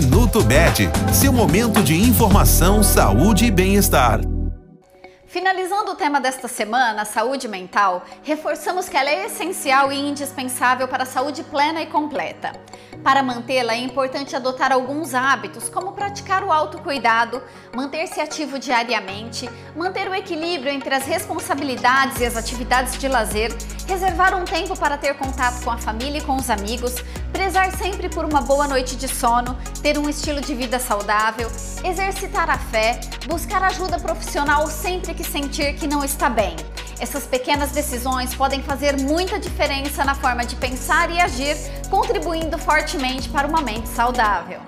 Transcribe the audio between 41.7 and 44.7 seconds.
contribuindo fortemente para uma mente saudável.